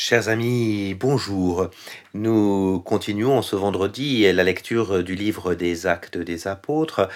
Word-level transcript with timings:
Chers 0.00 0.28
amis, 0.28 0.94
bonjour. 0.94 1.70
Nous 2.14 2.80
continuons 2.84 3.42
ce 3.42 3.56
vendredi 3.56 4.32
la 4.32 4.44
lecture 4.44 5.02
du 5.02 5.16
livre 5.16 5.54
des 5.54 5.88
actes 5.88 6.16
des 6.16 6.46
apôtres. 6.46 7.08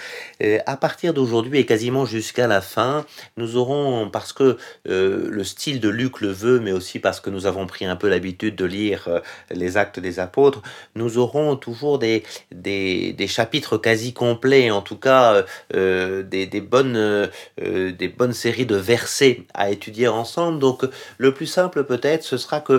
À 0.67 0.77
partir 0.77 1.15
d'aujourd'hui 1.15 1.61
et 1.61 1.67
quasiment 1.67 2.07
jusqu'à 2.07 2.49
la 2.49 2.61
fin, 2.61 3.07
nous 3.37 3.57
aurons, 3.57 4.11
parce 4.11 4.33
que 4.33 4.59
euh, 4.89 5.29
le 5.31 5.45
style 5.45 5.79
de 5.79 5.89
Luc 5.89 6.21
le 6.21 6.33
veut, 6.33 6.59
mais 6.59 6.73
aussi 6.73 6.99
parce 6.99 7.21
que 7.21 7.31
nous 7.31 7.47
avons 7.47 7.67
pris 7.67 7.85
un 7.85 7.95
peu 7.95 8.09
l'habitude 8.09 8.57
de 8.57 8.65
lire 8.65 9.05
euh, 9.07 9.21
les 9.51 9.77
actes 9.77 10.01
des 10.01 10.19
apôtres, 10.19 10.61
nous 10.97 11.19
aurons 11.19 11.55
toujours 11.55 12.01
des, 12.01 12.25
des, 12.51 13.27
chapitres 13.29 13.79
quasi 13.79 14.13
complets, 14.13 14.73
en 14.73 14.83
tout 14.83 14.97
cas 14.97 15.45
euh, 15.75 16.23
des, 16.25 16.47
des, 16.47 16.61
bonnes, 16.61 17.31
des 17.59 18.09
bonnes 18.09 18.33
séries 18.33 18.67
de 18.67 18.77
versets 18.77 19.45
à 19.55 19.71
étudier 19.71 20.09
ensemble. 20.09 20.59
Donc 20.59 20.85
le 21.19 21.33
plus 21.33 21.47
simple 21.47 21.85
peut-être, 21.85 22.25
ce 22.25 22.37
sera 22.37 22.61
que 22.61 22.72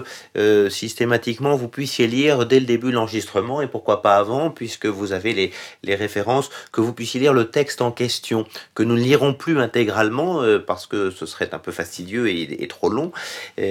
systématiquement 0.70 1.56
vous 1.56 1.68
puissiez 1.68 2.08
lire 2.08 2.46
dès 2.46 2.60
le 2.60 2.66
début 2.66 2.92
l'enregistrement 2.92 3.62
et 3.62 3.68
pourquoi 3.68 4.02
pas 4.02 4.18
avant, 4.18 4.50
puisque 4.50 4.86
vous 4.86 5.14
avez 5.14 5.34
les, 5.34 5.52
les 5.84 5.96
références, 5.96 6.50
que 6.72 6.82
vous 6.82 6.94
puissiez 6.94 7.20
lire 7.20 7.34
le 7.34 7.50
texte 7.50 7.82
en 7.82 7.92
question, 7.92 8.46
que 8.76 8.84
nous 8.84 8.96
ne 8.96 9.02
lirons 9.02 9.34
plus 9.34 9.60
intégralement 9.60 10.42
euh, 10.42 10.60
parce 10.60 10.88
que 10.88 11.12
ce 11.12 11.26
serait 11.26 11.54
un 11.54 11.60
peu 11.60 11.72
fastidieux 11.72 12.30
et, 12.30 12.68
trop 12.68 12.90
long. 12.90 13.12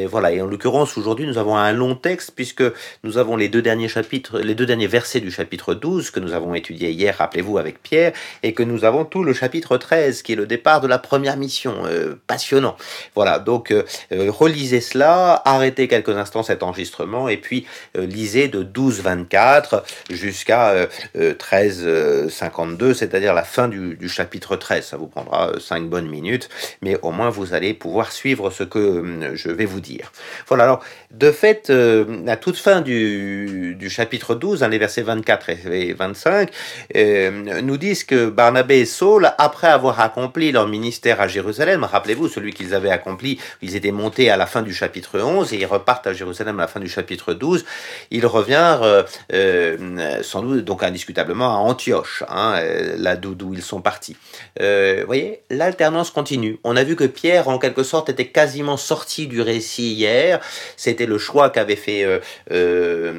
Voilà. 0.07 0.33
Et 0.33 0.41
en 0.41 0.47
l'occurrence, 0.47 0.97
aujourd'hui, 0.97 1.27
nous 1.27 1.39
avons 1.39 1.57
un 1.57 1.73
long 1.73 1.95
texte 1.95 2.33
puisque 2.34 2.62
nous 3.05 3.19
avons 3.19 3.37
les 3.37 3.48
deux 3.48 3.62
derniers 3.62 3.89
chapitres, 3.89 4.39
les 4.39 4.55
deux 4.55 4.67
derniers 4.67 4.87
versets 4.87 5.20
du 5.20 5.31
chapitre 5.31 5.75
12 5.75 6.11
que 6.11 6.20
nous 6.20 6.33
avons 6.33 6.55
étudié 6.55 6.91
hier, 6.91 7.17
rappelez-vous, 7.17 7.59
avec 7.59 7.83
Pierre, 7.83 8.12
et 8.43 8.53
que 8.53 8.62
nous 8.62 8.84
avons 8.84 9.05
tout 9.05 9.25
le 9.25 9.33
chapitre 9.33 9.77
13 9.77 10.23
qui 10.23 10.33
est 10.33 10.37
le 10.37 10.47
départ 10.47 10.81
de 10.81 10.87
la 10.87 10.98
première 10.98 11.37
mission. 11.37 11.75
Euh, 11.87 12.15
passionnant. 12.27 12.77
Voilà. 13.15 13.39
Donc, 13.39 13.70
euh, 13.70 13.84
euh 14.12 14.31
relisez 14.31 14.81
cela, 14.81 15.43
arrêtez 15.45 15.89
quelques 15.89 16.12
instants 16.16 16.43
cet 16.43 16.62
enregistrement 16.62 17.29
et 17.29 17.37
puis 17.37 17.66
euh, 17.97 18.07
lisez 18.07 18.48
de 18.48 18.62
12-24 18.62 19.83
jusqu'à 20.11 20.87
13-52, 21.17 22.83
euh, 22.83 22.95
c'est-à-dire 22.95 23.34
la 23.34 23.45
fin 23.45 23.69
du, 23.69 24.09
chapitre 24.09 24.56
13. 24.56 24.84
Ça 24.84 24.97
vous 24.97 25.06
prendra 25.06 25.53
5 25.59 25.89
bonnes 25.89 26.09
minutes, 26.09 26.48
mais 26.83 26.98
au 27.03 27.11
moins 27.11 27.31
vous 27.31 27.55
allez 27.55 27.75
pouvoir 27.75 28.12
suivre 28.12 28.50
ce 28.50 28.64
que 28.64 29.33
je 29.34 29.50
vais 29.50 29.64
vous 29.64 29.81
dire. 29.81 30.12
Voilà, 30.48 30.64
alors 30.64 30.84
de 31.11 31.31
fait, 31.31 31.70
la 31.70 32.37
toute 32.37 32.56
fin 32.56 32.81
du, 32.81 33.77
du 33.78 33.91
chapitre 33.91 34.34
12, 34.34 34.62
hein, 34.62 34.69
les 34.69 34.78
versets 34.78 35.03
24 35.03 35.50
et 35.50 35.92
25, 35.92 36.50
euh, 36.97 37.61
nous 37.62 37.77
disent 37.77 38.05
que 38.05 38.28
Barnabé 38.28 38.81
et 38.81 38.84
Saul, 38.84 39.33
après 39.39 39.69
avoir 39.69 40.00
accompli 40.00 40.53
leur 40.53 40.69
ministère 40.69 41.20
à 41.20 41.28
Jérusalem, 41.28 41.84
rappelez-vous 41.84 42.28
celui 42.28 42.53
qu'ils 42.53 42.75
avaient 42.75 42.91
accompli, 42.91 43.39
ils 43.61 43.77
étaient 43.77 43.92
montés 43.92 44.31
à 44.31 44.37
la 44.37 44.47
fin 44.47 44.62
du 44.62 44.75
chapitre 44.75 45.20
11 45.20 45.53
et 45.53 45.59
ils 45.59 45.67
repartent 45.67 46.02
à 46.06 46.12
Jérusalem 46.12 46.58
à 46.61 46.62
la 46.62 46.69
fin 46.69 46.81
du 46.81 46.89
chapitre 46.89 47.34
12, 47.34 47.64
ils 48.11 48.27
revinrent 48.27 48.83
euh, 48.83 49.03
euh, 49.33 50.22
sans 50.22 50.42
doute, 50.42 50.64
donc 50.64 50.83
indiscutablement, 50.83 51.55
à 51.55 51.59
Antioche, 51.59 52.25
hein, 52.28 52.55
euh, 52.56 52.94
là 52.98 53.17
d'où 53.17 53.55
ils 53.55 53.62
sont 53.62 53.81
partis. 53.81 54.17
Euh, 54.61 54.98
vous 55.00 55.06
voyez, 55.06 55.42
l'alternance 55.50 56.11
continue. 56.11 56.59
On 56.64 56.77
a 56.77 56.84
vu 56.84 56.97
que 56.97 57.05
Pierre, 57.05 57.48
en 57.48 57.59
quelque 57.59 57.83
sorte, 57.83 58.09
était 58.09 58.28
quasiment 58.28 58.77
sorti 58.77 59.27
du 59.27 59.41
récit 59.41 59.92
hier. 59.92 60.41
C'était 60.77 61.06
le 61.06 61.19
choix 61.19 61.50
qu'avait 61.50 61.77
fait 61.77 62.05
euh, 62.50 63.12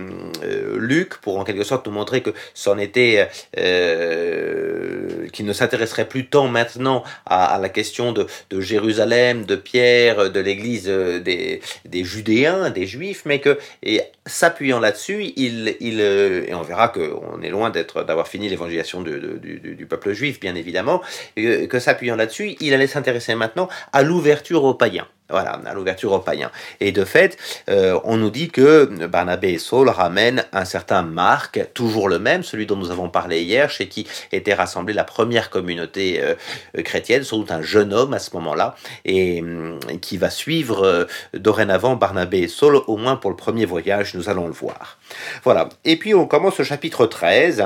Luc 0.77 1.17
pour, 1.17 1.39
en 1.39 1.43
quelque 1.43 1.63
sorte, 1.63 1.85
nous 1.87 1.93
montrer 1.93 2.21
que 2.21 2.31
c'en 2.53 2.77
était, 2.77 3.27
qu'il 3.53 5.45
ne 5.45 5.53
s'intéresserait 5.53 6.07
plus 6.07 6.27
tant 6.27 6.47
maintenant 6.47 7.03
à, 7.25 7.57
la 7.61 7.69
question 7.69 8.11
de, 8.11 8.27
Jérusalem, 8.59 9.45
de 9.45 9.55
Pierre, 9.55 10.31
de 10.31 10.39
l'Église 10.39 10.87
des 10.87 11.61
Judéens, 12.03 12.69
des 12.73 12.85
Juifs, 12.85 13.23
mais 13.25 13.39
que 13.39 13.57
et 13.81 14.01
s'appuyant 14.25 14.79
là-dessus, 14.79 15.33
il, 15.35 15.75
il, 15.79 16.01
et 16.01 16.53
on 16.53 16.61
verra 16.61 16.89
qu'on 16.89 17.41
est 17.41 17.49
loin 17.49 17.69
d'être 17.69 18.03
d'avoir 18.03 18.27
fini 18.27 18.49
l'évangélisation 18.49 19.01
du, 19.01 19.85
peuple 19.89 20.13
juif, 20.13 20.39
bien 20.39 20.55
évidemment, 20.55 21.01
que 21.35 21.79
s'appuyant 21.79 22.15
là-dessus, 22.15 22.55
il 22.59 22.73
allait 22.73 22.87
s'intéresser 22.87 23.35
maintenant 23.35 23.69
à 23.91 24.03
l'ouverture 24.03 24.63
aux 24.63 24.73
païens. 24.73 25.07
Voilà, 25.33 25.59
à 25.65 25.73
l'ouverture 25.73 26.11
aux 26.11 26.19
païens. 26.19 26.51
Et 26.79 26.91
de 26.91 27.03
fait, 27.03 27.39
euh, 27.67 27.99
on 28.03 28.17
nous 28.17 28.29
dit 28.29 28.49
que 28.49 28.85
Barnabé 29.07 29.53
et 29.53 29.57
Saul 29.57 29.89
ramènent 29.89 30.45
un 30.53 30.63
certain 30.63 31.01
Marc, 31.01 31.59
toujours 31.73 32.07
le 32.07 32.19
même, 32.19 32.43
celui 32.43 32.67
dont 32.67 32.75
nous 32.75 32.91
avons 32.91 33.09
parlé 33.09 33.41
hier, 33.41 33.71
chez 33.71 33.87
qui 33.87 34.05
était 34.31 34.53
rassemblée 34.53 34.93
la 34.93 35.03
première 35.03 35.49
communauté 35.49 36.21
euh, 36.21 36.35
chrétienne, 36.83 37.23
sans 37.23 37.39
doute 37.39 37.51
un 37.51 37.63
jeune 37.63 37.93
homme 37.93 38.13
à 38.13 38.19
ce 38.19 38.29
moment-là, 38.35 38.75
et 39.05 39.41
euh, 39.41 39.79
qui 40.01 40.17
va 40.17 40.29
suivre 40.29 40.85
euh, 40.85 41.05
dorénavant 41.33 41.95
Barnabé 41.95 42.41
et 42.41 42.47
Saul, 42.47 42.75
au 42.87 42.97
moins 42.97 43.15
pour 43.15 43.31
le 43.31 43.35
premier 43.35 43.65
voyage, 43.65 44.13
nous 44.13 44.29
allons 44.29 44.45
le 44.45 44.53
voir. 44.53 44.99
Voilà. 45.43 45.69
Et 45.83 45.97
puis 45.97 46.13
on 46.13 46.27
commence 46.27 46.59
au 46.59 46.63
chapitre 46.63 47.07
13. 47.07 47.61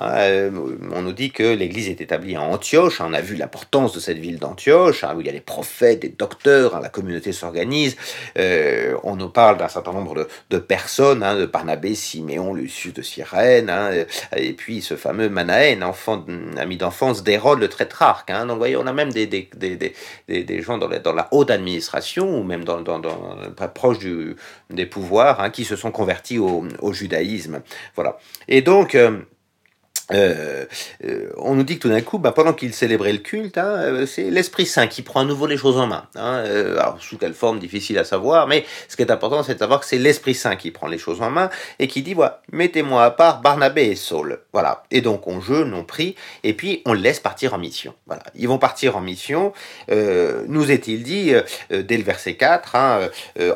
Hein, 0.00 0.50
on 0.92 1.02
nous 1.02 1.12
dit 1.12 1.30
que 1.30 1.42
l'église 1.42 1.88
est 1.88 2.00
établie 2.00 2.34
à 2.34 2.40
Antioche. 2.40 3.00
On 3.00 3.12
a 3.12 3.20
vu 3.20 3.36
l'importance 3.36 3.92
de 3.92 4.00
cette 4.00 4.18
ville 4.18 4.38
d'Antioche, 4.38 5.04
hein, 5.04 5.14
où 5.16 5.20
il 5.20 5.26
y 5.26 5.30
a 5.30 5.32
des 5.32 5.40
prophètes, 5.40 6.00
des 6.00 6.08
docteurs, 6.08 6.74
hein, 6.74 6.80
la 6.82 6.88
communauté 6.88 7.11
s'organise. 7.32 7.96
Euh, 8.38 8.96
on 9.02 9.16
nous 9.16 9.28
parle 9.28 9.58
d'un 9.58 9.68
certain 9.68 9.92
nombre 9.92 10.26
de, 10.50 10.58
personnes, 10.58 11.22
hein, 11.22 11.36
de 11.36 11.46
Barnabé, 11.46 11.94
Siméon, 11.94 12.54
Lucius 12.54 12.94
de 12.94 13.02
Cyrène, 13.02 13.70
hein, 13.70 13.90
et 14.36 14.52
puis 14.52 14.82
ce 14.82 14.96
fameux 14.96 15.28
Manaën, 15.28 15.82
enfant, 15.82 16.24
ami 16.56 16.76
d'enfance 16.76 17.22
d'Hérode 17.22 17.60
le 17.60 17.68
Trétrarque. 17.68 18.30
Hein. 18.30 18.46
Donc, 18.46 18.52
vous 18.52 18.58
voyez, 18.58 18.76
on 18.76 18.86
a 18.86 18.92
même 18.92 19.12
des, 19.12 19.26
des, 19.26 19.48
des, 19.54 19.94
des, 20.28 20.62
gens 20.62 20.78
dans 20.78 20.88
la, 20.88 20.98
dans 20.98 21.12
la 21.12 21.28
haute 21.30 21.50
administration, 21.50 22.38
ou 22.38 22.42
même 22.42 22.64
dans, 22.64 22.80
dans, 22.80 23.00
proche 23.74 23.98
des 24.70 24.86
pouvoirs, 24.86 25.40
hein, 25.40 25.50
qui 25.50 25.64
se 25.64 25.76
sont 25.76 25.90
convertis 25.90 26.38
au, 26.38 26.64
au 26.80 26.92
judaïsme. 26.92 27.62
Voilà. 27.94 28.18
Et 28.48 28.62
donc, 28.62 28.94
euh, 28.94 29.18
euh, 30.12 30.64
euh, 31.04 31.30
on 31.36 31.54
nous 31.54 31.62
dit 31.62 31.76
que 31.76 31.82
tout 31.82 31.88
d'un 31.88 32.00
coup, 32.00 32.18
bah, 32.18 32.32
pendant 32.32 32.52
qu'il 32.52 32.72
célébrait 32.74 33.12
le 33.12 33.18
culte, 33.18 33.58
hein, 33.58 33.76
euh, 33.78 34.06
c'est 34.06 34.30
l'Esprit 34.30 34.66
Saint 34.66 34.86
qui 34.86 35.02
prend 35.02 35.20
à 35.20 35.24
nouveau 35.24 35.46
les 35.46 35.56
choses 35.56 35.78
en 35.78 35.86
main. 35.86 36.06
Hein, 36.16 36.42
euh, 36.46 36.78
alors, 36.78 36.98
sous 37.00 37.18
quelle 37.18 37.34
forme, 37.34 37.58
difficile 37.58 37.98
à 37.98 38.04
savoir, 38.04 38.46
mais 38.46 38.64
ce 38.88 38.96
qui 38.96 39.02
est 39.02 39.10
important, 39.10 39.42
c'est 39.42 39.54
de 39.54 39.58
savoir 39.58 39.80
que 39.80 39.86
c'est 39.86 39.98
l'Esprit 39.98 40.34
Saint 40.34 40.56
qui 40.56 40.70
prend 40.70 40.86
les 40.86 40.98
choses 40.98 41.22
en 41.22 41.30
main 41.30 41.50
et 41.78 41.88
qui 41.88 42.02
dit, 42.02 42.14
voilà, 42.14 42.42
mettez-moi 42.52 43.04
à 43.04 43.10
part 43.10 43.40
Barnabé 43.40 43.84
et 43.84 43.96
Saul. 43.96 44.40
Voilà. 44.52 44.84
Et 44.90 45.00
donc, 45.00 45.26
on 45.26 45.40
jeûne, 45.40 45.74
on 45.74 45.84
prie, 45.84 46.16
et 46.44 46.54
puis 46.54 46.82
on 46.86 46.92
laisse 46.92 47.20
partir 47.20 47.54
en 47.54 47.58
mission. 47.58 47.94
Voilà. 48.06 48.22
Ils 48.34 48.48
vont 48.48 48.58
partir 48.58 48.96
en 48.96 49.00
mission, 49.00 49.52
nous 49.88 50.70
est-il 50.70 51.02
dit, 51.02 51.32
dès 51.70 51.96
le 51.96 52.02
verset 52.02 52.34
4, 52.34 52.76
hein, 52.76 53.08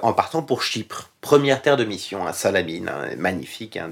en 0.03 0.13
partant 0.13 0.43
pour 0.43 0.63
Chypre 0.63 1.11
première 1.27 1.61
terre 1.61 1.77
de 1.77 1.83
mission 1.85 2.25
à 2.25 2.33
Salamine, 2.33 2.89
hein, 2.89 3.17
magnifique 3.19 3.77
hein, 3.77 3.91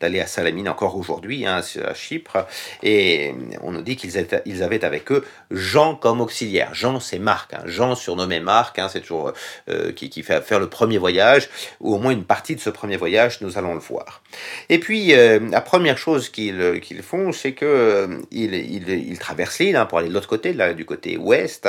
d'aller 0.00 0.20
à 0.20 0.26
Salamine 0.26 0.70
encore 0.70 0.96
aujourd'hui, 0.96 1.44
hein, 1.44 1.60
à 1.84 1.92
Chypre, 1.92 2.46
et 2.82 3.34
on 3.60 3.70
nous 3.70 3.82
dit 3.82 3.96
qu'ils 3.96 4.26
ils 4.46 4.62
avaient 4.62 4.82
avec 4.82 5.12
eux 5.12 5.26
Jean 5.50 5.94
comme 5.94 6.22
auxiliaire. 6.22 6.70
Jean, 6.72 7.00
c'est 7.00 7.18
Marc. 7.18 7.54
Jean 7.66 7.94
surnommé 7.94 8.40
Marc, 8.40 8.80
c'est 8.90 9.02
toujours 9.02 9.34
euh, 9.68 9.92
qui, 9.92 10.22
fait 10.22 10.40
faire 10.42 10.58
le 10.58 10.70
premier 10.70 10.96
voyage, 10.96 11.50
ou 11.80 11.94
au 11.94 11.98
moins 11.98 12.12
une 12.12 12.24
partie 12.24 12.56
de 12.56 12.60
ce 12.60 12.70
premier 12.70 12.96
voyage, 12.96 13.42
nous 13.42 13.58
allons 13.58 13.74
le 13.74 13.80
voir. 13.80 14.22
Et 14.70 14.78
puis, 14.78 15.12
euh, 15.12 15.40
la 15.50 15.60
première 15.60 15.98
chose 15.98 16.30
qu'ils 16.30 16.82
font, 17.02 17.32
c'est 17.32 17.52
que 17.52 17.66
euh, 17.66 18.20
ils, 18.30 19.18
traversent 19.18 19.58
l'île 19.58 19.84
pour 19.86 19.98
aller 19.98 20.08
de 20.08 20.14
l'autre 20.14 20.28
côté, 20.28 20.54
là, 20.54 20.72
du 20.72 20.86
côté 20.86 21.18
ouest, 21.18 21.68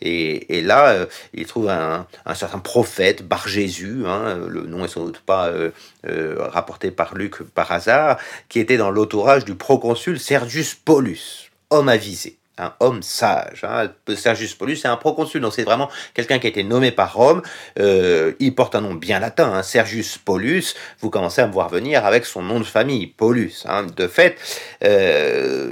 et, 0.00 0.62
là, 0.62 1.06
ils 1.34 1.44
trouvent 1.44 1.68
un, 1.68 2.06
un 2.24 2.34
certain 2.34 2.58
prophète, 2.58 3.22
Bargé 3.22 3.65
Jésus, 3.66 4.04
hein, 4.06 4.38
le 4.48 4.62
nom 4.62 4.84
est 4.84 4.88
sans 4.88 5.04
doute 5.04 5.18
pas 5.18 5.48
euh, 5.48 5.72
euh, 6.06 6.36
rapporté 6.38 6.92
par 6.92 7.16
Luc 7.16 7.42
par 7.42 7.72
hasard, 7.72 8.18
qui 8.48 8.60
était 8.60 8.76
dans 8.76 8.90
l'autourage 8.90 9.44
du 9.44 9.56
proconsul 9.56 10.20
Sergius 10.20 10.74
Paulus, 10.74 11.50
homme 11.70 11.88
avisé 11.88 12.38
un 12.58 12.72
homme 12.80 13.02
sage. 13.02 13.64
Hein. 13.64 13.90
Sergius 14.14 14.54
Paulus, 14.54 14.76
c'est 14.76 14.88
un 14.88 14.96
proconsul, 14.96 15.40
donc 15.40 15.52
c'est 15.52 15.64
vraiment 15.64 15.90
quelqu'un 16.14 16.38
qui 16.38 16.46
a 16.46 16.50
été 16.50 16.64
nommé 16.64 16.90
par 16.90 17.14
Rome. 17.14 17.42
Euh, 17.78 18.32
il 18.40 18.54
porte 18.54 18.74
un 18.74 18.80
nom 18.80 18.94
bien 18.94 19.18
latin, 19.18 19.52
hein. 19.52 19.62
Sergius 19.62 20.18
Paulus. 20.18 20.74
Vous 21.00 21.10
commencez 21.10 21.42
à 21.42 21.46
me 21.46 21.52
voir 21.52 21.68
venir 21.68 22.04
avec 22.06 22.24
son 22.24 22.42
nom 22.42 22.58
de 22.58 22.64
famille, 22.64 23.06
Paulus. 23.06 23.64
Hein. 23.66 23.86
De 23.96 24.06
fait, 24.06 24.36
euh, 24.84 25.70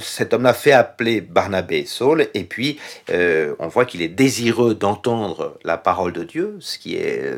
cet 0.00 0.34
homme-là 0.34 0.54
fait 0.54 0.72
appeler 0.72 1.20
Barnabé 1.20 1.86
Saul, 1.86 2.26
et 2.34 2.44
puis 2.44 2.78
euh, 3.10 3.54
on 3.58 3.68
voit 3.68 3.84
qu'il 3.84 4.02
est 4.02 4.08
désireux 4.08 4.74
d'entendre 4.74 5.58
la 5.64 5.76
parole 5.76 6.12
de 6.12 6.24
Dieu, 6.24 6.56
ce 6.60 6.78
qui 6.78 6.96
est 6.96 7.32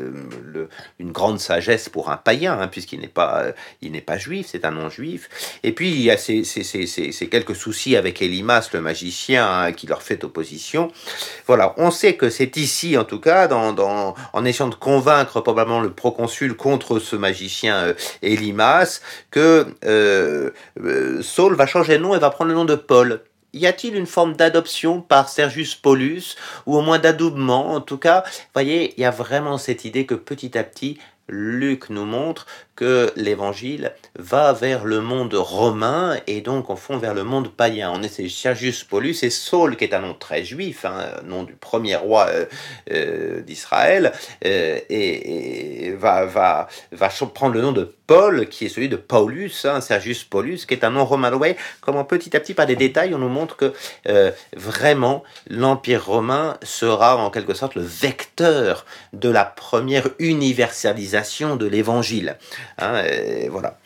une 0.99 1.11
grande 1.11 1.39
sagesse 1.39 1.89
pour 1.89 2.09
un 2.09 2.17
païen, 2.17 2.59
hein, 2.59 2.67
puisqu'il 2.67 2.99
n'est 2.99 3.07
pas, 3.07 3.45
n'est 3.81 4.01
pas 4.01 4.17
juif, 4.17 4.47
c'est 4.51 4.65
un 4.65 4.71
non-juif. 4.71 5.29
Et 5.63 5.71
puis 5.71 5.91
il 5.91 6.01
y 6.01 6.11
a 6.11 6.17
ces, 6.17 6.43
ces, 6.43 6.63
ces, 6.63 6.85
ces 6.85 7.27
quelques 7.29 7.55
soucis 7.55 7.95
avec 7.95 8.21
Elimas, 8.21 8.69
le 8.73 8.81
magicien 8.87 9.43
hein, 9.45 9.71
qui 9.73 9.85
leur 9.85 10.01
fait 10.01 10.23
opposition. 10.23 10.91
Voilà, 11.45 11.73
on 11.77 11.91
sait 11.91 12.15
que 12.15 12.29
c'est 12.29 12.55
ici, 12.57 12.97
en 12.97 13.03
tout 13.03 13.19
cas, 13.19 13.47
dans, 13.47 14.15
en 14.33 14.45
essayant 14.45 14.69
de 14.69 14.75
convaincre 14.75 15.41
probablement 15.41 15.81
le 15.81 15.91
proconsul 15.91 16.55
contre 16.55 16.99
ce 16.99 17.15
magicien 17.15 17.75
euh, 17.75 17.93
Elimas, 18.21 19.01
que 19.29 19.65
euh, 19.83 20.51
euh, 20.81 21.21
Saul 21.21 21.55
va 21.55 21.65
changer 21.65 21.97
de 21.97 22.03
nom 22.03 22.15
et 22.15 22.19
va 22.19 22.29
prendre 22.29 22.49
le 22.49 22.55
nom 22.55 22.65
de 22.65 22.75
Paul. 22.75 23.21
y 23.53 23.67
a-t-il 23.67 23.95
une 23.95 24.05
forme 24.05 24.35
d'adoption 24.35 25.01
par 25.01 25.27
Sergius 25.27 25.75
Paulus, 25.75 26.35
ou 26.65 26.77
au 26.77 26.81
moins 26.81 26.99
d'adoubement 26.99 27.73
En 27.73 27.81
tout 27.81 27.97
cas, 27.97 28.23
voyez, 28.53 28.93
il 28.97 29.01
y 29.01 29.05
a 29.05 29.11
vraiment 29.11 29.57
cette 29.57 29.83
idée 29.83 30.05
que 30.05 30.15
petit 30.15 30.57
à 30.57 30.63
petit, 30.63 30.97
Luc 31.29 31.89
nous 31.89 32.05
montre 32.05 32.45
que 32.77 33.11
l'évangile 33.15 33.91
va 34.17 34.53
vers 34.53 34.85
le 34.85 35.01
monde 35.01 35.33
romain 35.33 36.15
et 36.27 36.41
donc 36.41 36.69
en 36.69 36.75
fond 36.75 36.97
vers 36.97 37.15
le 37.15 37.23
monde 37.23 37.49
païen. 37.49 37.91
On 37.93 38.03
est 38.03 38.29
Sergius 38.29 38.83
Paulus 38.83 39.17
et 39.23 39.31
Saul 39.31 39.75
qui 39.75 39.83
est 39.83 39.95
un 39.95 39.99
nom 39.99 40.13
très 40.13 40.45
juif, 40.45 40.85
hein, 40.85 41.09
nom 41.25 41.43
du 41.43 41.53
premier 41.53 41.95
roi 41.95 42.27
euh, 42.29 42.45
euh, 42.91 43.41
d'Israël, 43.41 44.13
euh, 44.45 44.79
et, 44.89 45.91
va, 45.97 46.67
prendre 47.33 47.55
le 47.55 47.61
nom 47.61 47.71
de 47.71 47.91
Paul 48.05 48.47
qui 48.47 48.65
est 48.65 48.69
celui 48.69 48.89
de 48.89 48.95
Paulus, 48.95 49.65
hein, 49.65 49.81
Sergius 49.81 50.23
Paulus, 50.23 50.65
qui 50.67 50.75
est 50.75 50.83
un 50.83 50.91
nom 50.91 51.03
romain. 51.03 51.31
Voyez 51.31 51.57
comment 51.81 52.05
petit 52.05 52.37
à 52.37 52.39
petit 52.39 52.53
par 52.53 52.67
des 52.67 52.75
détails 52.75 53.13
on 53.15 53.17
nous 53.17 53.27
montre 53.27 53.57
que 53.57 53.73
vraiment 54.55 55.23
l'Empire 55.47 56.05
romain 56.05 56.57
sera 56.61 57.17
en 57.17 57.31
quelque 57.31 57.55
sorte 57.55 57.75
le 57.75 57.81
vecteur 57.81 58.85
de 59.13 59.29
la 59.29 59.45
première 59.45 60.07
universalisation 60.19 61.55
de 61.55 61.65
l'évangile. 61.65 62.37
Hein, 62.77 63.03
voilà. 63.49 63.77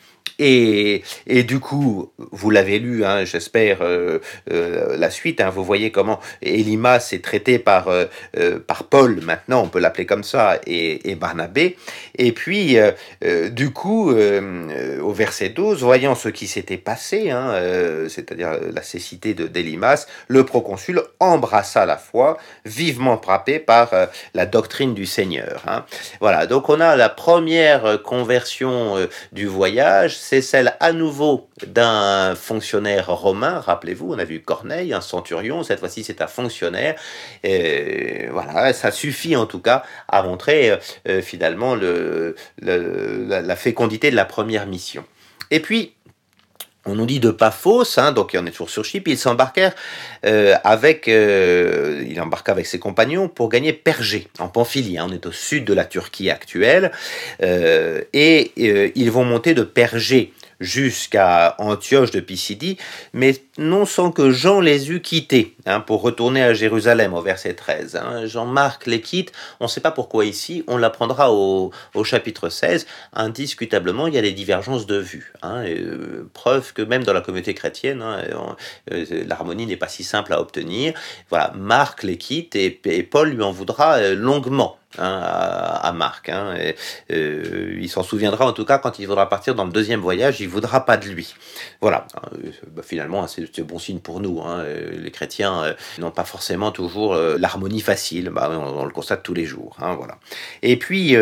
Et, 0.44 1.02
du 1.44 1.60
coup, 1.60 2.10
vous 2.18 2.50
l'avez 2.50 2.80
lu, 2.80 3.04
hein, 3.04 3.24
j'espère, 3.24 3.78
euh, 3.82 4.18
euh, 4.50 4.96
la 4.96 5.08
suite, 5.10 5.40
hein, 5.40 5.50
vous 5.50 5.64
voyez 5.64 5.92
comment 5.92 6.18
Elimas 6.42 7.10
est 7.12 7.22
traité 7.22 7.60
par, 7.60 7.86
euh, 7.88 8.06
par 8.66 8.84
Paul, 8.84 9.20
maintenant 9.22 9.62
on 9.62 9.68
peut 9.68 9.78
l'appeler 9.78 10.04
comme 10.04 10.24
ça, 10.24 10.58
et, 10.66 11.10
et, 11.10 11.14
Barnabé. 11.14 11.76
Et 12.18 12.32
puis, 12.32 12.76
du 13.50 13.70
coup, 13.70 14.10
au 14.10 15.12
verset 15.12 15.50
12, 15.50 15.82
voyant 15.82 16.14
ce 16.14 16.28
qui 16.28 16.46
s'était 16.46 16.76
passé, 16.76 17.30
hein, 17.30 17.54
c'est-à-dire 18.08 18.58
la 18.72 18.82
cécité 18.82 19.34
d'Elimas, 19.34 20.06
le 20.28 20.44
proconsul 20.44 21.02
embrassa 21.20 21.86
la 21.86 21.96
foi, 21.96 22.38
vivement 22.64 23.18
frappé 23.18 23.58
par 23.60 23.90
la 24.34 24.46
doctrine 24.46 24.94
du 24.94 25.06
Seigneur. 25.06 25.62
Voilà, 26.20 26.46
donc 26.46 26.68
on 26.68 26.80
a 26.80 26.96
la 26.96 27.08
première 27.08 28.02
conversion 28.02 28.96
du 29.32 29.46
voyage, 29.46 30.16
c'est 30.32 30.40
celle 30.40 30.74
à 30.80 30.94
nouveau 30.94 31.50
d'un 31.66 32.34
fonctionnaire 32.34 33.14
romain. 33.14 33.60
Rappelez-vous, 33.60 34.14
on 34.14 34.18
a 34.18 34.24
vu 34.24 34.40
Corneille, 34.40 34.94
un 34.94 35.02
centurion. 35.02 35.62
Cette 35.62 35.78
fois-ci, 35.78 36.04
c'est 36.04 36.22
un 36.22 36.26
fonctionnaire. 36.26 36.94
Et 37.44 38.28
voilà, 38.30 38.72
ça 38.72 38.90
suffit 38.92 39.36
en 39.36 39.44
tout 39.44 39.58
cas 39.58 39.82
à 40.08 40.22
montrer 40.22 40.78
euh, 41.06 41.20
finalement 41.20 41.74
le, 41.74 42.34
la, 42.62 43.56
fécondité 43.56 44.10
de 44.10 44.16
la 44.16 44.24
première 44.24 44.66
mission. 44.66 45.04
Et 45.50 45.60
puis, 45.60 45.92
on 46.84 46.94
nous 46.94 47.06
dit 47.06 47.20
de 47.20 47.30
pas 47.30 47.50
fausse, 47.50 47.98
hein, 47.98 48.12
donc 48.12 48.36
on 48.38 48.44
est 48.46 48.50
toujours 48.50 48.70
sur 48.70 48.84
Chypre, 48.84 49.10
il 49.10 49.18
s'embarquèrent 49.18 49.74
euh, 50.26 50.54
avec, 50.64 51.08
euh, 51.08 52.04
il 52.08 52.20
embarqua 52.20 52.52
avec 52.52 52.66
ses 52.66 52.78
compagnons 52.78 53.28
pour 53.28 53.48
gagner 53.48 53.72
Pergé, 53.72 54.28
en 54.38 54.48
Pamphylie, 54.48 54.98
hein, 54.98 55.06
on 55.08 55.12
est 55.12 55.26
au 55.26 55.32
sud 55.32 55.64
de 55.64 55.74
la 55.74 55.84
Turquie 55.84 56.30
actuelle, 56.30 56.90
euh, 57.42 58.00
et 58.12 58.52
ils 58.96 59.10
vont 59.10 59.24
monter 59.24 59.54
de 59.54 59.62
Pergé 59.62 60.32
jusqu'à 60.62 61.54
Antioche 61.58 62.10
de 62.10 62.20
Pisidie, 62.20 62.78
mais 63.12 63.34
non 63.58 63.84
sans 63.84 64.10
que 64.10 64.30
Jean 64.30 64.60
les 64.60 64.90
eût 64.90 65.02
quittés 65.02 65.54
hein, 65.66 65.80
pour 65.80 66.00
retourner 66.00 66.42
à 66.42 66.54
Jérusalem 66.54 67.12
au 67.12 67.20
verset 67.20 67.54
13. 67.54 67.96
Hein. 67.96 68.26
Jean-Marc 68.26 68.86
les 68.86 69.00
quitte, 69.00 69.32
on 69.60 69.64
ne 69.64 69.68
sait 69.68 69.80
pas 69.80 69.90
pourquoi 69.90 70.24
ici, 70.24 70.64
on 70.68 70.76
l'apprendra 70.76 71.32
au, 71.32 71.70
au, 71.94 72.04
chapitre 72.04 72.48
16. 72.48 72.86
Indiscutablement, 73.12 74.06
il 74.06 74.14
y 74.14 74.18
a 74.18 74.22
des 74.22 74.32
divergences 74.32 74.86
de 74.86 74.96
vues. 74.96 75.32
Hein, 75.42 75.64
euh, 75.66 76.28
preuve 76.32 76.72
que 76.72 76.82
même 76.82 77.04
dans 77.04 77.12
la 77.12 77.20
communauté 77.20 77.54
chrétienne, 77.54 78.02
euh, 78.02 79.04
l'harmonie 79.26 79.66
n'est 79.66 79.76
pas 79.76 79.88
si 79.88 80.04
simple 80.04 80.32
à 80.32 80.40
obtenir. 80.40 80.94
Voilà, 81.28 81.52
Marc 81.56 82.04
les 82.04 82.16
quitte 82.16 82.56
et, 82.56 82.80
et 82.84 83.02
Paul 83.02 83.30
lui 83.30 83.42
en 83.42 83.52
voudra 83.52 83.96
euh, 83.96 84.14
longuement. 84.14 84.78
Hein, 84.98 85.20
à, 85.82 85.92
Marc. 85.92 86.28
Hein, 86.28 86.54
euh, 87.10 87.78
il 87.80 87.88
s'en 87.88 88.02
souviendra 88.02 88.46
en 88.46 88.52
tout 88.52 88.64
cas 88.64 88.78
quand 88.78 88.98
il 88.98 89.06
voudra 89.06 89.28
partir 89.28 89.54
dans 89.54 89.64
le 89.64 89.72
deuxième 89.72 90.00
voyage, 90.00 90.40
il 90.40 90.48
voudra 90.48 90.84
pas 90.84 90.96
de 90.96 91.06
lui. 91.06 91.34
Voilà. 91.80 92.06
Euh, 92.34 92.50
bah, 92.70 92.82
finalement, 92.84 93.26
c'est 93.26 93.62
bon 93.62 93.78
signe 93.78 94.00
pour 94.00 94.20
nous. 94.20 94.40
Hein, 94.42 94.60
euh, 94.60 94.90
les 95.02 95.10
chrétiens 95.10 95.74
n'ont 95.98 96.10
pas 96.10 96.24
forcément 96.24 96.72
toujours 96.72 97.14
l'harmonie 97.14 97.80
facile. 97.80 98.30
Bah, 98.30 98.50
on, 98.50 98.84
le 98.84 98.90
constate 98.90 99.22
tous 99.22 99.34
les 99.34 99.44
jours. 99.44 99.76
Voilà. 99.78 100.18
Et 100.62 100.76
puis, 100.76 101.16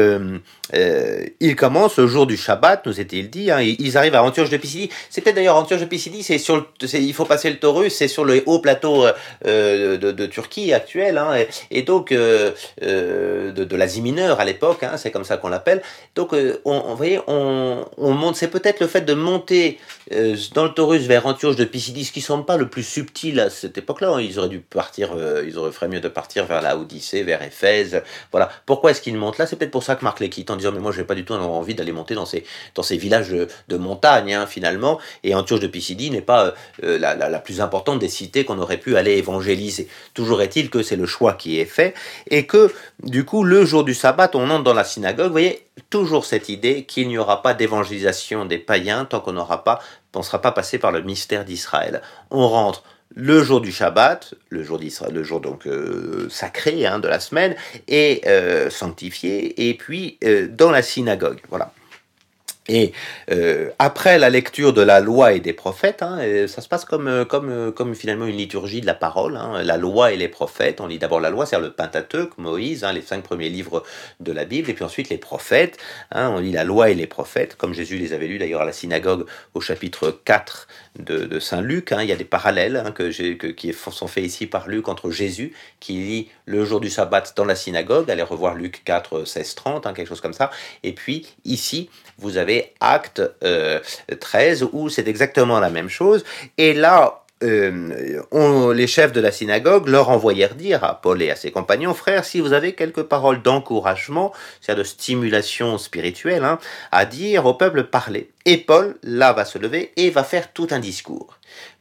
il 0.73 1.57
commence 1.57 1.99
le 1.99 2.07
jour 2.07 2.27
du 2.27 2.37
Shabbat, 2.37 2.87
nous 2.87 3.01
était-il 3.01 3.31
dit. 3.31 3.51
Ils 3.79 3.97
arrivent 3.97 4.15
à 4.15 4.23
Antioche 4.23 4.51
de 4.51 4.57
Pisidie. 4.57 4.89
Peut-être 5.15 5.37
d'ailleurs 5.37 5.57
Antioche 5.57 5.81
de 5.81 5.87
Pisidie, 5.87 6.23
c'est 6.23 6.39
sur, 6.39 6.67
il 6.95 7.13
faut 7.13 7.27
passer 7.27 7.51
le 7.51 7.57
Taurus, 7.57 7.95
c'est 7.95 8.09
sur 8.09 8.25
le 8.25 8.43
haut 8.47 8.61
plateau 8.61 9.05
de, 9.45 10.27
Turquie 10.27 10.73
actuelle. 10.73 11.19
Hein, 11.19 11.45
et, 11.71 11.83
donc 11.83 12.13
de, 13.65 13.77
l'Asie 13.77 14.03
mineure 14.03 14.41
à 14.41 14.45
l'époque, 14.45 14.83
hein, 14.83 14.97
c'est 14.97 15.11
comme 15.11 15.25
ça 15.25 15.37
qu'on 15.37 15.49
l'appelle. 15.49 15.83
Donc, 16.15 16.35
euh, 16.35 16.61
on, 16.65 16.81
vous 16.81 16.97
voyez, 16.97 17.21
on, 17.27 17.87
monte, 17.99 18.37
c'est 18.37 18.49
peut-être 18.49 18.81
le 18.81 18.87
fait 18.87 19.03
de 19.03 19.15
monter 19.15 19.79
euh, 20.13 20.37
dans 20.55 20.65
le 20.65 20.71
Taurus 20.71 21.03
vers 21.03 21.27
Antioche 21.27 21.57
de 21.57 21.65
Pisidis 21.65 22.11
qui 22.13 22.21
semble 22.21 22.45
pas 22.45 22.57
le 22.57 22.69
plus 22.69 22.83
subtil 22.83 23.41
à 23.41 23.51
cette 23.51 23.79
époque-là. 23.79 24.11
Hein. 24.11 24.21
Ils 24.21 24.39
auraient 24.39 24.49
dû 24.49 24.61
partir, 24.61 25.11
euh, 25.17 25.45
ils 25.47 25.59
auraient 25.59 25.73
fait 25.73 25.89
mieux 25.89 26.01
de 26.01 26.09
partir 26.09 26.47
vers 26.47 26.63
la 26.63 26.77
Odyssée, 26.77 27.23
vers 27.23 27.43
Éphèse. 27.43 28.03
Voilà. 28.33 28.51
Pourquoi 28.67 28.91
est-ce 28.91 29.01
qu'ils 29.01 29.17
montent 29.17 29.39
là? 29.39 29.47
C'est 29.47 29.57
peut-être 29.57 29.71
pour 29.71 29.83
ça 29.83 29.95
que 29.95 30.05
Marc 30.05 30.21
les 30.21 30.29
quitte 30.29 30.51
en 30.51 30.57
disant, 30.57 30.73
mais 30.73 30.81
moi, 30.81 30.93
j'ai 30.93 31.05
pas 31.05 31.15
du 31.15 31.25
tout 31.25 31.35
envie 31.35 31.75
d'aller 31.75 31.93
monter 31.93 32.15
dans 32.15 32.27
ces, 32.27 32.45
dans 32.75 32.83
ces 32.83 32.97
villages 32.97 33.31
de, 33.31 33.77
montagne, 33.77 34.35
hein, 34.35 34.47
finalement. 34.47 34.99
Et 35.25 35.35
Antioche 35.35 35.61
de 35.61 35.67
Pisidie 35.67 36.11
n'est 36.11 36.21
pas 36.21 36.55
la, 36.83 37.15
la, 37.15 37.39
plus 37.39 37.61
importante 37.61 37.99
des 37.99 38.09
cités 38.09 38.45
qu'on 38.45 38.59
aurait 38.59 38.77
pu 38.77 38.97
aller 38.97 39.13
évangéliser. 39.13 39.89
Toujours 40.13 40.43
est-il 40.43 40.71
que 40.71 40.83
c'est 40.83 40.97
le 40.97 41.07
choix 41.07 41.33
qui 41.33 41.61
est 41.61 41.65
fait 41.65 41.95
et 42.29 42.47
que, 42.47 42.73
du 43.03 43.25
coup, 43.25 43.45
le 43.51 43.65
jour 43.65 43.83
du 43.83 43.95
sabbat, 43.95 44.31
on 44.35 44.49
entre 44.49 44.63
dans 44.63 44.75
la 44.75 44.85
synagogue, 44.85 45.27
vous 45.27 45.33
voyez, 45.33 45.67
toujours 45.91 46.25
cette 46.25 46.49
idée 46.49 46.85
qu'il 46.85 47.09
n'y 47.09 47.19
aura 47.19 47.43
pas 47.43 47.53
d'évangélisation 47.53 48.45
des 48.45 48.59
païens 48.59 49.05
tant 49.07 49.19
qu'on 49.19 49.33
n'aura 49.33 49.65
pas, 49.65 49.81
on 50.15 50.21
ne 50.21 50.25
sera 50.25 50.41
pas 50.41 50.53
passé 50.53 50.79
par 50.79 50.93
le 50.93 51.03
mystère 51.03 51.45
d'Israël. 51.45 52.01
On 52.31 52.47
rentre 52.47 52.85
le 53.13 53.43
jour 53.43 53.61
du 53.61 53.73
Shabbat, 53.73 54.35
le 54.51 54.63
jour 54.63 55.41
donc 55.41 55.67
euh, 55.67 56.29
sacré 56.31 56.87
hein, 56.87 57.01
de 57.01 57.09
la 57.09 57.19
semaine, 57.19 57.57
et 57.89 58.23
euh, 58.29 58.71
sanctifié, 58.71 59.69
et 59.69 59.75
puis 59.75 60.17
euh, 60.23 60.47
dans 60.49 60.71
la 60.71 60.83
synagogue. 60.83 61.41
Voilà. 61.49 61.73
Et 62.69 62.93
euh, 63.31 63.71
après 63.79 64.19
la 64.19 64.29
lecture 64.29 64.73
de 64.73 64.83
la 64.83 65.01
loi 65.01 65.33
et 65.33 65.41
des 65.41 65.55
prophètes, 65.55 66.03
hein, 66.03 66.21
ça 66.47 66.61
se 66.61 66.69
passe 66.69 66.85
comme, 66.85 67.09
euh, 67.09 67.25
comme, 67.25 67.49
euh, 67.49 67.73
comme 67.73 67.95
finalement 67.95 68.27
une 68.27 68.37
liturgie 68.37 68.83
de 68.83 68.87
la 68.87 68.95
parole, 68.95 69.37
hein, 69.37 69.63
la 69.63 69.77
loi 69.79 70.13
et 70.13 70.17
les 70.17 70.29
prophètes. 70.29 70.81
On 70.81 70.87
lit 70.87 70.99
d'abord 70.99 71.21
la 71.21 71.31
loi, 71.31 71.47
c'est-à-dire 71.47 71.69
le 71.69 71.75
Pentateuque, 71.75 72.37
Moïse, 72.37 72.85
hein, 72.85 72.93
les 72.93 73.01
cinq 73.01 73.23
premiers 73.23 73.49
livres 73.49 73.83
de 74.21 74.31
la 74.31 74.45
Bible, 74.45 74.69
et 74.69 74.75
puis 74.75 74.85
ensuite 74.85 75.09
les 75.09 75.19
prophètes. 75.19 75.79
on 76.13 76.39
lit 76.39 76.53
la 76.53 76.65
loi 76.65 76.91
et 76.91 76.95
les 76.95 77.07
prophètes, 77.07 77.57
comme 77.57 77.73
Jésus 77.73 77.97
les 77.97 78.13
avait 78.13 78.27
lus 78.27 78.39
d'ailleurs 78.39 78.61
à 78.61 78.67
la 78.67 78.73
synagogue 78.73 79.27
au 79.55 79.61
chapitre 79.61 80.21
4 80.25 80.69
de, 80.99 81.41
Saint 81.41 81.63
Luc. 81.63 81.93
il 81.99 82.07
y 82.07 82.13
a 82.13 82.17
des 82.17 82.25
parallèles 82.25 82.85
qui 83.57 83.73
sont 83.73 84.07
faits 84.07 84.25
ici 84.25 84.47
par 84.47 84.69
Luc 84.69 84.89
entre 84.89 85.11
Jésus, 85.11 85.55
qui 85.81 85.95
lit 85.95 86.29
le 86.45 86.65
jour 86.65 86.81
du 86.81 86.91
sabbat 86.91 87.25
dans 87.37 87.45
la 87.45 87.55
synagogue, 87.55 88.11
allez 88.11 88.23
revoir 88.23 88.55
Luc 88.55 88.83
4, 88.85 89.25
16, 89.25 89.55
30, 89.55 89.95
quelque 89.95 90.09
chose 90.09 90.21
comme 90.21 90.35
ça. 90.35 90.51
Et 90.83 90.93
puis 90.93 91.27
ici, 91.45 91.89
vous 92.19 92.37
avez 92.37 92.50
acte 92.81 93.23
13 94.21 94.63
euh, 94.63 94.67
où 94.73 94.89
c'est 94.89 95.09
exactement 95.09 95.61
la 95.61 95.71
même 95.71 95.89
chose. 95.89 96.25
Et 96.59 96.73
là, 96.75 97.23
euh, 97.43 98.23
on, 98.31 98.71
les 98.71 98.87
chefs 98.87 99.13
de 99.13 99.21
la 99.21 99.33
synagogue 99.33 99.89
leur 99.89 100.11
envoyèrent 100.11 100.55
dire 100.55 100.85
à 100.85 101.01
Paul 101.01 101.23
et 101.23 101.31
à 101.31 101.37
ses 101.37 101.51
compagnons, 101.51 101.95
frères, 101.95 102.25
si 102.25 102.41
vous 102.41 102.53
avez 102.53 102.75
quelques 102.75 103.05
paroles 103.05 103.43
d'encouragement, 103.43 104.33
c'est-à-dire 104.61 104.85
de 104.85 104.89
stimulation 104.89 105.79
spirituelle, 105.79 106.45
hein, 106.45 106.59
à 106.93 107.07
dire 107.07 107.47
au 107.47 107.55
peuple, 107.55 107.85
parlez. 107.85 108.31
Et 108.45 108.59
Paul, 108.59 108.97
là, 109.03 109.33
va 109.33 109.45
se 109.45 109.59
lever 109.59 109.93
et 109.97 110.11
va 110.11 110.25
faire 110.25 110.53
tout 110.53 110.69
un 110.71 110.81
discours 110.81 111.39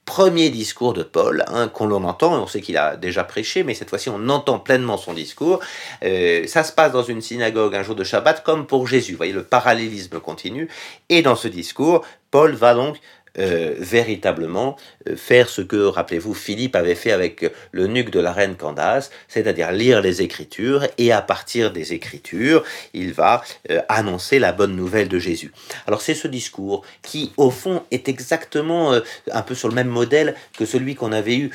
premier 0.09 0.49
discours 0.49 0.93
de 0.93 1.03
Paul, 1.03 1.45
hein, 1.49 1.67
qu'on 1.67 1.85
l'on 1.85 2.03
entend, 2.03 2.33
on 2.41 2.47
sait 2.47 2.61
qu'il 2.61 2.77
a 2.77 2.95
déjà 2.95 3.23
prêché, 3.23 3.61
mais 3.61 3.75
cette 3.75 3.91
fois-ci 3.91 4.09
on 4.09 4.27
entend 4.29 4.57
pleinement 4.57 4.97
son 4.97 5.13
discours. 5.13 5.59
Euh, 6.03 6.47
ça 6.47 6.63
se 6.63 6.71
passe 6.71 6.91
dans 6.91 7.03
une 7.03 7.21
synagogue 7.21 7.75
un 7.75 7.83
jour 7.83 7.93
de 7.93 8.03
Shabbat, 8.03 8.41
comme 8.43 8.65
pour 8.65 8.87
Jésus. 8.87 9.11
Vous 9.11 9.17
voyez, 9.17 9.33
le 9.33 9.43
parallélisme 9.43 10.19
continue. 10.19 10.67
Et 11.09 11.21
dans 11.21 11.35
ce 11.35 11.47
discours, 11.47 12.03
Paul 12.31 12.53
va 12.53 12.73
donc 12.73 12.97
euh, 13.37 13.75
véritablement 13.77 14.75
euh, 15.07 15.15
faire 15.15 15.49
ce 15.49 15.61
que, 15.61 15.77
rappelez-vous, 15.77 16.33
Philippe 16.33 16.75
avait 16.75 16.95
fait 16.95 17.11
avec 17.11 17.45
le 17.71 17.87
nuque 17.87 18.09
de 18.09 18.19
la 18.19 18.33
reine 18.33 18.55
Candace, 18.55 19.11
c'est-à-dire 19.27 19.71
lire 19.71 20.01
les 20.01 20.21
Écritures, 20.21 20.87
et 20.97 21.11
à 21.11 21.21
partir 21.21 21.71
des 21.71 21.93
Écritures, 21.93 22.63
il 22.93 23.13
va 23.13 23.43
euh, 23.69 23.81
annoncer 23.87 24.39
la 24.39 24.51
bonne 24.51 24.75
nouvelle 24.75 25.07
de 25.07 25.19
Jésus. 25.19 25.51
Alors 25.85 26.01
c'est 26.01 26.15
ce 26.15 26.27
discours 26.27 26.83
qui, 27.03 27.31
au 27.37 27.51
fond, 27.51 27.83
est 27.91 28.09
exactement 28.09 28.99
un 29.31 29.41
peu 29.41 29.55
sur 29.55 29.67
le 29.67 29.75
même 29.75 29.87
modèle 29.87 30.35
que 30.57 30.65
celui 30.65 30.95
qu'on 30.95 31.11
avait 31.11 31.37
eu 31.37 31.51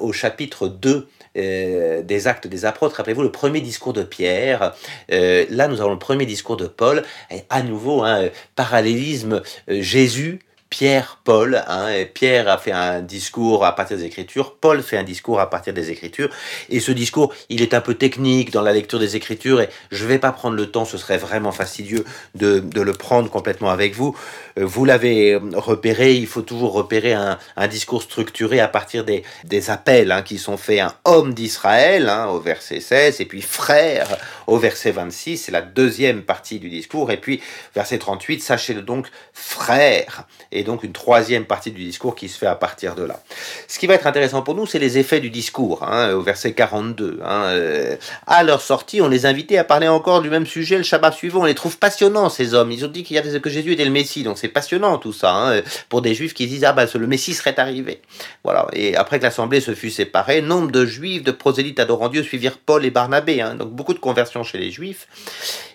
au 0.00 0.12
chapitre 0.12 0.68
2 0.68 1.08
des 1.34 2.26
actes 2.26 2.46
des 2.46 2.64
apôtres. 2.64 2.96
Rappelez-vous 2.96 3.22
le 3.22 3.32
premier 3.32 3.60
discours 3.60 3.92
de 3.92 4.02
Pierre. 4.02 4.74
là, 5.08 5.68
nous 5.68 5.80
avons 5.80 5.92
le 5.92 5.98
premier 5.98 6.26
discours 6.26 6.56
de 6.56 6.66
Paul. 6.66 7.02
Et 7.30 7.42
à 7.50 7.62
nouveau, 7.62 8.02
un 8.02 8.24
hein, 8.24 8.30
parallélisme 8.54 9.42
Jésus 9.68 10.40
Pierre, 10.72 11.18
Paul. 11.22 11.62
Hein, 11.68 12.04
Pierre 12.14 12.48
a 12.48 12.56
fait 12.56 12.72
un 12.72 13.02
discours 13.02 13.66
à 13.66 13.76
partir 13.76 13.98
des 13.98 14.04
Écritures, 14.04 14.54
Paul 14.54 14.82
fait 14.82 14.96
un 14.96 15.02
discours 15.02 15.38
à 15.38 15.50
partir 15.50 15.74
des 15.74 15.90
Écritures. 15.90 16.30
Et 16.70 16.80
ce 16.80 16.92
discours, 16.92 17.34
il 17.50 17.60
est 17.60 17.74
un 17.74 17.82
peu 17.82 17.92
technique 17.92 18.50
dans 18.50 18.62
la 18.62 18.72
lecture 18.72 18.98
des 18.98 19.14
Écritures 19.14 19.60
et 19.60 19.68
je 19.90 20.06
vais 20.06 20.18
pas 20.18 20.32
prendre 20.32 20.56
le 20.56 20.70
temps, 20.70 20.86
ce 20.86 20.96
serait 20.96 21.18
vraiment 21.18 21.52
fastidieux 21.52 22.06
de, 22.36 22.64
le 22.74 22.92
prendre 22.94 23.28
complètement 23.28 23.68
avec 23.68 23.94
vous. 23.94 24.16
Euh, 24.58 24.64
vous 24.64 24.86
l'avez 24.86 25.38
repéré, 25.52 26.14
il 26.14 26.26
faut 26.26 26.40
toujours 26.40 26.72
repérer 26.72 27.12
un, 27.12 27.36
discours 27.68 28.02
structuré 28.02 28.58
à 28.58 28.68
partir 28.68 29.04
des, 29.04 29.24
des 29.44 29.68
appels 29.68 30.10
hein, 30.10 30.22
qui 30.22 30.38
sont 30.38 30.56
faits. 30.56 30.80
Un 30.80 30.94
homme 31.04 31.34
d'Israël 31.34 32.08
hein, 32.08 32.28
au 32.28 32.40
verset 32.40 32.80
16 32.80 33.20
et 33.20 33.26
puis 33.26 33.42
frère 33.42 34.08
au 34.46 34.56
verset 34.56 34.90
26, 34.90 35.36
c'est 35.36 35.52
la 35.52 35.60
deuxième 35.60 36.22
partie 36.22 36.58
du 36.58 36.70
discours. 36.70 37.10
Et 37.10 37.18
puis 37.18 37.42
verset 37.74 37.98
38, 37.98 38.42
sachez-le 38.42 38.80
donc 38.80 39.08
frère. 39.34 40.26
Et 40.50 40.61
et 40.62 40.64
donc 40.64 40.84
une 40.84 40.92
troisième 40.92 41.44
partie 41.44 41.72
du 41.72 41.82
discours 41.82 42.14
qui 42.14 42.28
se 42.28 42.38
fait 42.38 42.46
à 42.46 42.54
partir 42.54 42.94
de 42.94 43.02
là. 43.02 43.20
Ce 43.66 43.80
qui 43.80 43.88
va 43.88 43.94
être 43.94 44.06
intéressant 44.06 44.42
pour 44.42 44.54
nous, 44.54 44.64
c'est 44.64 44.78
les 44.78 44.96
effets 44.96 45.18
du 45.18 45.28
discours, 45.28 45.82
hein, 45.82 46.12
au 46.12 46.20
verset 46.20 46.52
42. 46.52 47.20
Hein, 47.24 47.42
euh, 47.46 47.96
à 48.28 48.44
leur 48.44 48.60
sortie, 48.60 49.02
on 49.02 49.08
les 49.08 49.26
invitait 49.26 49.58
à 49.58 49.64
parler 49.64 49.88
encore 49.88 50.22
du 50.22 50.30
même 50.30 50.46
sujet 50.46 50.76
le 50.76 50.84
Shabbat 50.84 51.14
suivant. 51.14 51.40
On 51.40 51.44
les 51.44 51.56
trouve 51.56 51.78
passionnants, 51.78 52.28
ces 52.28 52.54
hommes. 52.54 52.70
Ils 52.70 52.84
ont 52.84 52.88
dit 52.88 53.02
qu'il 53.02 53.16
y 53.16 53.18
avait, 53.18 53.40
que 53.40 53.50
Jésus 53.50 53.72
était 53.72 53.84
le 53.84 53.90
Messie, 53.90 54.22
donc 54.22 54.38
c'est 54.38 54.48
passionnant 54.48 54.98
tout 54.98 55.12
ça, 55.12 55.34
hein, 55.34 55.62
pour 55.88 56.00
des 56.00 56.14
Juifs 56.14 56.32
qui 56.32 56.46
disent, 56.46 56.64
ah 56.64 56.72
ben 56.72 56.86
le 56.94 57.06
Messie 57.08 57.34
serait 57.34 57.58
arrivé. 57.58 58.00
Voilà. 58.44 58.68
Et 58.72 58.94
après 58.96 59.18
que 59.18 59.24
l'Assemblée 59.24 59.60
se 59.60 59.74
fut 59.74 59.90
séparée, 59.90 60.42
nombre 60.42 60.70
de 60.70 60.86
Juifs, 60.86 61.24
de 61.24 61.32
prosélytes 61.32 61.80
adorant 61.80 62.08
Dieu 62.08 62.22
suivirent 62.22 62.58
Paul 62.58 62.84
et 62.84 62.90
Barnabé. 62.90 63.44
Donc 63.58 63.70
beaucoup 63.70 63.94
de 63.94 63.98
conversions 63.98 64.44
chez 64.44 64.58
les 64.58 64.70
Juifs. 64.70 65.08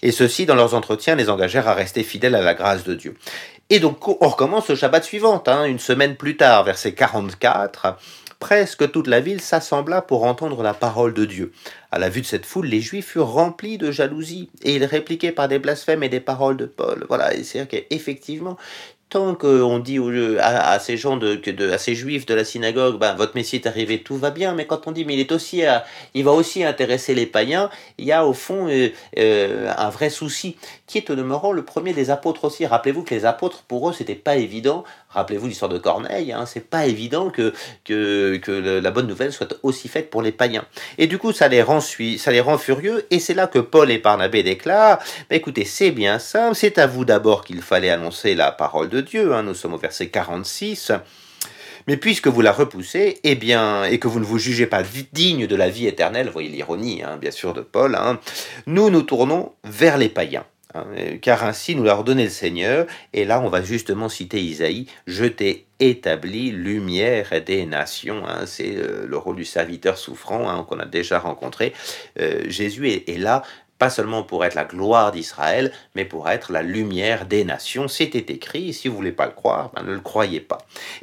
Et 0.01 0.11
ceux-ci, 0.11 0.45
dans 0.45 0.55
leurs 0.55 0.75
entretiens, 0.75 1.15
les 1.15 1.29
engagèrent 1.29 1.67
à 1.67 1.73
rester 1.73 2.03
fidèles 2.03 2.35
à 2.35 2.41
la 2.41 2.53
grâce 2.53 2.85
de 2.85 2.93
Dieu. 2.93 3.17
Et 3.69 3.79
donc 3.79 4.07
on 4.07 4.29
recommence 4.29 4.69
le 4.69 4.75
Shabbat 4.75 5.03
suivant, 5.03 5.43
hein, 5.47 5.65
une 5.65 5.79
semaine 5.79 6.15
plus 6.15 6.37
tard, 6.37 6.63
verset 6.63 6.93
44. 6.93 7.97
Presque 8.39 8.91
toute 8.91 9.07
la 9.07 9.19
ville 9.19 9.41
s'assembla 9.41 10.01
pour 10.01 10.23
entendre 10.23 10.63
la 10.63 10.73
parole 10.73 11.13
de 11.13 11.25
Dieu. 11.25 11.51
À 11.91 11.99
la 11.99 12.07
vue 12.07 12.21
de 12.21 12.25
cette 12.25 12.45
foule, 12.45 12.67
les 12.67 12.79
Juifs 12.79 13.07
furent 13.07 13.27
remplis 13.27 13.77
de 13.77 13.91
jalousie 13.91 14.49
et 14.63 14.75
ils 14.75 14.85
répliquaient 14.85 15.31
par 15.33 15.49
des 15.49 15.59
blasphèmes 15.59 16.03
et 16.03 16.09
des 16.09 16.19
paroles 16.21 16.55
de 16.55 16.65
Paul. 16.65 17.05
Voilà, 17.09 17.31
c'est-à-dire 17.43 17.67
qu'effectivement, 17.67 18.57
tant 19.09 19.35
qu'on 19.35 19.79
dit 19.79 19.99
à, 20.39 20.71
à, 20.71 20.79
ces 20.79 20.97
gens 20.97 21.17
de, 21.17 21.39
à 21.71 21.77
ces 21.77 21.95
juifs 21.95 22.25
de 22.25 22.33
la 22.33 22.43
synagogue, 22.43 22.99
ben, 22.99 23.15
votre 23.15 23.35
Messie 23.35 23.55
est 23.55 23.67
arrivé, 23.67 24.03
tout 24.03 24.17
va 24.17 24.31
bien, 24.31 24.53
mais 24.53 24.65
quand 24.65 24.87
on 24.87 24.91
dit, 24.91 25.05
mais 25.05 25.13
il 25.13 25.19
est 25.19 25.31
aussi, 25.31 25.63
il 26.13 26.23
va 26.23 26.31
aussi 26.31 26.63
intéresser 26.63 27.15
les 27.15 27.25
païens, 27.25 27.69
il 27.97 28.05
y 28.05 28.11
a 28.11 28.25
au 28.25 28.33
fond 28.33 28.67
euh, 28.67 28.89
euh, 29.17 29.71
un 29.77 29.89
vrai 29.89 30.09
souci, 30.09 30.57
qui 30.87 30.97
est 30.97 31.09
au 31.09 31.15
demeurant 31.15 31.51
le 31.51 31.63
premier 31.63 31.93
des 31.93 32.09
apôtres 32.09 32.45
aussi. 32.45 32.65
Rappelez-vous 32.65 33.03
que 33.03 33.13
les 33.13 33.25
apôtres, 33.25 33.63
pour 33.63 33.89
eux, 33.89 33.93
c'était 33.93 34.15
pas 34.15 34.37
évident. 34.37 34.85
Rappelez-vous 35.09 35.47
l'histoire 35.47 35.69
de 35.69 35.77
Corneille, 35.77 36.31
hein, 36.31 36.45
c'est 36.45 36.67
pas 36.67 36.87
évident 36.87 37.29
que, 37.29 37.53
la 38.79 38.91
bonne 38.91 39.07
nouvelle 39.07 39.33
soit 39.33 39.55
aussi 39.63 39.89
faite 39.89 40.09
pour 40.09 40.21
les 40.21 40.31
païens. 40.31 40.65
Et 40.97 41.07
du 41.07 41.17
coup, 41.17 41.33
ça 41.33 41.49
les 41.49 41.61
rend, 41.61 41.81
ça 41.81 42.31
les 42.31 42.41
rend 42.41 42.57
furieux, 42.57 43.05
et 43.11 43.19
c'est 43.19 43.33
là 43.33 43.47
que 43.47 43.59
Paul 43.59 43.91
et 43.91 43.99
Barnabé 43.99 44.43
déclarent, 44.43 44.99
bah, 45.29 45.35
écoutez, 45.35 45.65
c'est 45.65 45.91
bien 45.91 46.19
simple, 46.19 46.55
c'est 46.55 46.77
à 46.77 46.87
vous 46.87 47.03
d'abord 47.03 47.43
qu'il 47.43 47.61
fallait 47.61 47.89
annoncer 47.89 48.33
la 48.33 48.51
parole 48.51 48.89
de 48.89 49.01
Dieu. 49.01 49.33
Hein, 49.33 49.43
nous 49.43 49.53
sommes 49.53 49.73
au 49.73 49.77
verset 49.77 50.07
46. 50.07 50.93
Mais 51.87 51.97
puisque 51.97 52.27
vous 52.27 52.41
la 52.41 52.51
repoussez, 52.51 53.19
eh 53.23 53.35
bien, 53.35 53.85
et 53.85 53.97
que 53.97 54.07
vous 54.07 54.19
ne 54.19 54.25
vous 54.25 54.37
jugez 54.37 54.67
pas 54.67 54.83
digne 55.13 55.47
de 55.47 55.55
la 55.55 55.69
vie 55.69 55.87
éternelle, 55.87 56.29
voyez 56.29 56.49
l'ironie, 56.49 57.01
hein, 57.01 57.17
bien 57.19 57.31
sûr, 57.31 57.53
de 57.53 57.61
Paul, 57.61 57.95
hein, 57.95 58.19
nous 58.65 58.89
nous 58.89 59.03
tournons 59.03 59.53
vers 59.63 59.97
les 59.97 60.09
païens. 60.09 60.45
Car 61.21 61.43
ainsi 61.43 61.75
nous 61.75 61.83
l'a 61.83 61.93
ordonné 61.93 62.25
le 62.25 62.29
Seigneur, 62.29 62.87
et 63.13 63.25
là 63.25 63.41
on 63.41 63.49
va 63.49 63.61
justement 63.61 64.09
citer 64.09 64.41
Isaïe, 64.41 64.87
je 65.05 65.25
t'ai 65.25 65.65
établi 65.79 66.51
lumière 66.51 67.29
des 67.45 67.65
nations, 67.65 68.23
c'est 68.45 68.75
euh, 68.75 69.05
le 69.07 69.17
rôle 69.17 69.35
du 69.35 69.45
serviteur 69.45 69.97
souffrant 69.97 70.63
qu'on 70.63 70.79
a 70.79 70.85
déjà 70.85 71.19
rencontré. 71.19 71.73
Euh, 72.19 72.43
Jésus 72.47 72.87
est 72.89 73.19
là 73.19 73.43
pas 73.77 73.89
seulement 73.89 74.23
pour 74.23 74.43
être 74.43 74.55
la 74.55 74.65
gloire 74.65 75.11
d'Israël, 75.11 75.71
mais 75.95 76.05
pour 76.05 76.29
être 76.29 76.51
la 76.51 76.61
lumière 76.61 77.25
des 77.25 77.43
nations. 77.43 77.87
C'était 77.87 78.33
écrit, 78.33 78.73
si 78.73 78.87
vous 78.87 78.95
voulez 78.95 79.11
pas 79.11 79.25
le 79.25 79.33
croire, 79.33 79.71
ben 79.75 79.83
ne 79.83 79.93
le 79.93 79.99
croyez 79.99 80.39
pas. 80.39 80.59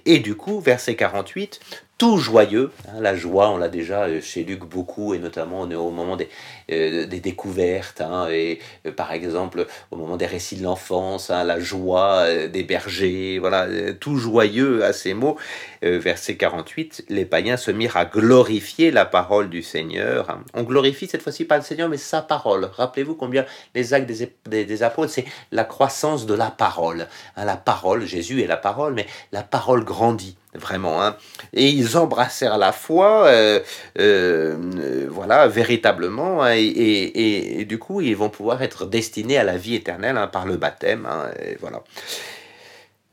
Et 0.06 0.18
du 0.18 0.34
coup, 0.34 0.60
verset 0.60 0.96
48, 0.96 1.60
tout 1.98 2.18
joyeux. 2.18 2.70
Hein, 2.88 3.00
la 3.00 3.14
joie, 3.14 3.50
on 3.50 3.56
l'a 3.56 3.68
déjà 3.68 4.04
euh, 4.04 4.20
chez 4.20 4.44
Luc 4.44 4.64
beaucoup, 4.64 5.14
et 5.14 5.18
notamment 5.18 5.60
au 5.60 5.90
moment 5.90 6.16
des, 6.16 6.28
euh, 6.70 7.06
découvertes, 7.06 8.00
hein, 8.00 8.28
et 8.30 8.58
euh, 8.86 8.92
par 8.92 9.12
exemple 9.12 9.66
au 9.90 9.96
moment 9.96 10.16
des 10.16 10.26
récits 10.26 10.56
de 10.56 10.64
l'enfance, 10.64 11.30
hein, 11.30 11.44
la 11.44 11.60
joie 11.60 12.26
des 12.48 12.62
bergers, 12.62 13.38
voilà, 13.38 13.68
tout 14.00 14.16
joyeux 14.16 14.84
à 14.84 14.92
ces 14.92 15.14
mots. 15.14 15.36
Verset 15.84 16.36
48, 16.36 17.06
les 17.08 17.24
païens 17.24 17.56
se 17.56 17.70
mirent 17.70 17.96
à 17.96 18.04
glorifier 18.04 18.90
la 18.90 19.04
parole 19.04 19.50
du 19.50 19.62
Seigneur. 19.62 20.38
On 20.54 20.62
glorifie 20.62 21.06
cette 21.06 21.22
fois-ci 21.22 21.44
pas 21.44 21.56
le 21.56 21.62
Seigneur, 21.62 21.88
mais 21.88 21.96
sa 21.96 22.22
parole. 22.22 22.70
Rappelez-vous 22.76 23.14
combien 23.14 23.44
les 23.74 23.94
actes 23.94 24.10
des, 24.46 24.64
des, 24.64 24.82
apôtres, 24.82 25.12
c'est 25.12 25.26
la 25.52 25.64
croissance 25.64 26.26
de 26.26 26.34
la 26.34 26.50
parole. 26.50 27.06
la 27.36 27.56
parole, 27.56 28.04
Jésus 28.06 28.42
est 28.42 28.46
la 28.46 28.56
parole, 28.56 28.94
mais 28.94 29.06
la 29.32 29.42
parole 29.42 29.84
grandit 29.84 30.36
vraiment. 30.54 31.02
Hein. 31.02 31.16
Et 31.52 31.68
ils 31.68 31.96
embrassèrent 31.96 32.58
la 32.58 32.72
foi, 32.72 33.26
euh, 33.26 33.60
euh, 33.98 35.06
voilà, 35.10 35.48
véritablement, 35.48 36.42
hein, 36.42 36.54
et, 36.54 37.64
du 37.68 37.78
coup, 37.78 38.00
ils 38.00 38.16
vont 38.16 38.30
pouvoir 38.30 38.62
être 38.62 38.86
destinés 38.86 39.38
à 39.38 39.44
la 39.44 39.56
vie 39.56 39.74
éternelle 39.74 40.16
hein, 40.16 40.26
par 40.26 40.46
le 40.46 40.56
baptême, 40.56 41.08
et 41.42 41.56
voilà. 41.60 41.82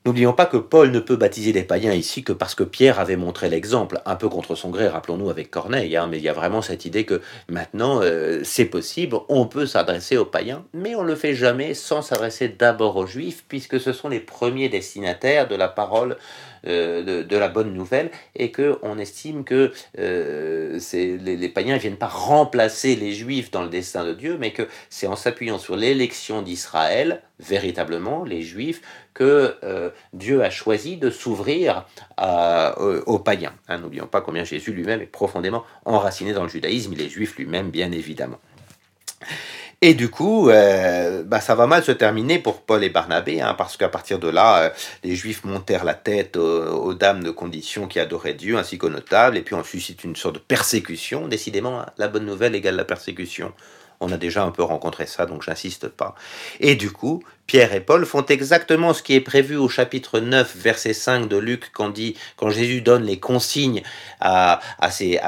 N'oublions 0.03 0.34
pas 0.34 0.48
que 0.48 0.58
Paul 0.58 0.89
ne 0.89 1.00
peut 1.00 1.15
baptiser 1.15 1.53
des 1.53 1.62
païens 1.62 1.93
ici 1.93 2.24
que 2.24 2.34
parce 2.34 2.55
que 2.55 2.63
Pierre 2.63 3.00
avait 3.00 3.17
montré 3.17 3.50
l'exemple, 3.50 4.01
un 4.08 4.15
peu 4.15 4.29
contre 4.29 4.55
son 4.55 4.72
gré, 4.72 4.88
rappelons-nous 4.88 5.29
avec 5.29 5.51
Corneille, 5.51 5.96
mais 6.10 6.17
il 6.17 6.24
y 6.24 6.29
a 6.29 6.34
vraiment 6.34 6.63
cette 6.63 6.86
idée 6.86 7.05
que 7.05 7.22
maintenant 7.50 8.00
euh, 8.01 8.41
c'est 8.43 8.65
possible, 8.65 9.17
on 9.29 9.46
peut 9.46 9.67
s'adresser 9.67 10.17
aux 10.17 10.25
païens, 10.25 10.65
mais 10.74 10.96
on 10.96 11.03
ne 11.03 11.10
le 11.10 11.15
fait 11.15 11.36
jamais 11.36 11.75
sans 11.75 12.01
s'adresser 12.01 12.48
d'abord 12.48 12.96
aux 12.98 13.05
juifs, 13.05 13.43
puisque 13.48 13.79
ce 13.79 13.93
sont 13.93 14.10
les 14.10 14.20
premiers 14.20 14.70
destinataires 14.70 15.48
de 15.48 15.55
la 15.55 15.67
parole 15.67 16.17
euh, 16.67 17.24
de, 17.24 17.38
la 17.38 17.48
bonne 17.48 17.74
nouvelle 17.74 18.12
et 18.36 18.51
que 18.51 18.77
on 18.84 19.00
estime 19.00 19.43
que 19.43 19.72
euh, 19.98 20.79
les, 20.93 21.17
les, 21.36 21.50
païens 21.50 21.74
ne 21.74 21.79
viennent 21.79 21.96
pas 21.96 22.05
remplacer 22.05 22.96
les 22.96 23.13
juifs 23.13 23.50
dans 23.50 23.63
le 23.63 23.70
destin 23.70 24.05
de 24.05 24.13
Dieu, 24.13 24.38
mais 24.39 24.51
que 24.51 24.67
c'est 24.91 25.08
en 25.08 25.15
s'appuyant 25.15 25.58
sur 25.58 25.75
l'élection 25.75 26.43
d'Israël, 26.43 27.24
véritablement, 27.39 28.24
les 28.24 28.43
juifs, 28.43 28.81
que 29.13 29.56
euh, 29.63 29.89
Dieu 30.13 30.44
a 30.44 30.50
choisi 30.50 30.98
de 30.98 31.10
s'ouvrir 31.10 31.86
aux, 32.18 33.20
païens. 33.20 33.53
Hein, 33.68 33.80
n'oublions 33.80 34.08
pas 34.08 34.22
combien 34.22 34.44
Jésus 34.44 34.72
lui-même 34.72 35.01
est 35.01 35.06
profondément 35.06 35.63
enraciné 35.86 36.34
dans 36.34 36.44
le 36.44 36.50
judaïsme, 36.50 36.94
il 36.94 37.01
est 37.01 37.10
juif 37.10 37.36
lui-même, 37.38 37.70
bien 37.70 37.91
évidemment. 37.91 38.39
Et 39.84 39.96
du 39.96 40.10
coup, 40.10 40.50
euh, 40.50 41.24
bah, 41.24 41.41
ça 41.41 41.56
va 41.56 41.65
mal 41.65 41.84
se 41.84 41.91
terminer 41.91 42.38
pour 42.38 42.62
Paul 42.62 42.84
et 42.84 42.89
Barnabé, 42.89 43.41
hein, 43.41 43.56
parce 43.58 43.77
qu'à 43.77 43.89
partir 43.89 44.20
de 44.20 44.27
là, 44.27 44.60
euh, 44.60 44.70
les 45.03 45.15
Juifs 45.15 45.44
montèrent 45.44 45.86
la 45.86 45.96
tête 45.96 46.38
aux, 46.38 46.94
dames 46.94 47.24
de 47.24 47.32
condition 47.32 47.88
qui 47.88 48.00
adoraient 48.00 48.36
Dieu, 48.36 48.58
ainsi 48.58 48.77
qu'aux 48.77 48.89
notables, 48.91 49.38
et 49.38 49.41
puis 49.41 49.56
on 49.56 49.63
suscite 49.63 50.03
une 50.03 50.15
sorte 50.15 50.36
de 50.36 50.39
persécution. 50.39 51.27
Décidément, 51.27 51.84
la 51.98 52.08
bonne 52.08 52.27
nouvelle 52.27 52.53
égale 52.53 52.75
la 52.75 52.86
persécution. 52.86 53.53
On 54.01 54.12
a 54.12 54.18
déjà 54.18 54.44
un 54.44 54.51
peu 54.51 54.62
rencontré 54.62 55.08
ça, 55.08 55.25
donc 55.25 55.41
j'insiste 55.41 55.88
pas. 55.88 56.13
Et 56.60 56.75
du 56.75 56.91
coup, 56.91 57.24
Pierre 57.51 57.74
et 57.74 57.81
Paul 57.81 58.05
font 58.05 58.25
exactement 58.27 58.93
ce 58.93 59.03
qui 59.03 59.13
est 59.13 59.20
prévu 59.20 59.58
au 59.58 59.67
chapitre 59.67 60.22
9, 60.22 60.55
verset 60.55 60.93
5 60.93 61.27
de 61.27 61.36
Luc, 61.36 61.70
quand, 61.74 61.89
dit, 61.89 62.15
quand 62.38 62.50
Jésus 62.50 62.79
donne 62.79 63.03
les 63.03 63.20
consignes 63.20 63.84
à, 64.22 64.62
ses, 64.89 65.20